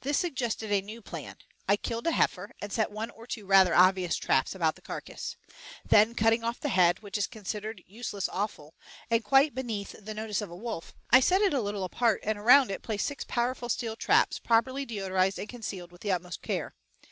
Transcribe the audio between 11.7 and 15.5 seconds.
apart and around it placed six powerful steel traps properly deodorized and